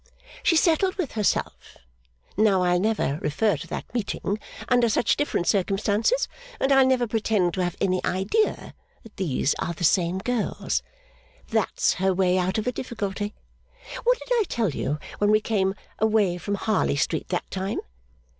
She 0.41 0.55
settled 0.55 0.95
with 0.95 1.11
herself, 1.11 1.55
now 2.35 2.63
I'll 2.63 2.79
never 2.79 3.19
refer 3.21 3.55
to 3.57 3.67
that 3.67 3.93
meeting 3.93 4.39
under 4.67 4.89
such 4.89 5.15
different 5.15 5.45
circumstances, 5.45 6.27
and 6.59 6.71
I'll 6.71 6.87
never 6.87 7.05
pretend 7.05 7.53
to 7.53 7.63
have 7.63 7.77
any 7.79 8.03
idea 8.03 8.73
that 9.03 9.17
these 9.17 9.53
are 9.59 9.75
the 9.75 9.83
same 9.83 10.17
girls. 10.17 10.81
That's 11.49 11.93
her 12.01 12.15
way 12.15 12.39
out 12.39 12.57
of 12.57 12.65
a 12.65 12.71
difficulty. 12.71 13.35
What 14.03 14.17
did 14.17 14.29
I 14.31 14.45
tell 14.49 14.71
you 14.71 14.97
when 15.19 15.29
we 15.29 15.39
came 15.39 15.75
away 15.99 16.39
from 16.39 16.55
Harley 16.55 16.95
Street 16.95 17.27
that 17.27 17.51
time? 17.51 17.77